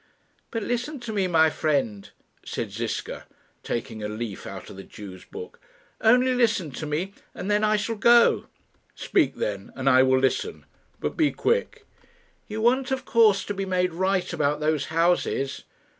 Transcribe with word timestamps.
"But 0.49 0.63
listen 0.63 0.99
to 1.01 1.13
me, 1.13 1.27
my 1.27 1.51
friend," 1.51 2.09
said 2.43 2.71
Ziska, 2.71 3.27
taking 3.61 4.01
a 4.01 4.09
leaf 4.09 4.47
out 4.47 4.71
of 4.71 4.77
the 4.77 4.83
Jew's 4.83 5.25
book. 5.25 5.59
"Only 6.01 6.33
listen 6.33 6.71
to 6.71 6.87
me, 6.87 7.13
and 7.35 7.51
then 7.51 7.63
I 7.63 7.75
shall 7.75 7.97
go." 7.97 8.47
"Speak, 8.95 9.35
then, 9.35 9.71
and 9.75 9.87
I 9.87 10.01
will 10.01 10.17
listen; 10.17 10.65
but 10.99 11.15
be 11.15 11.29
quick." 11.31 11.85
"You 12.47 12.61
want, 12.61 12.89
of 12.89 13.05
course, 13.05 13.45
to 13.45 13.53
be 13.53 13.65
made 13.67 13.93
right 13.93 14.33
about 14.33 14.59
those 14.59 14.85
houses?" 14.87 15.65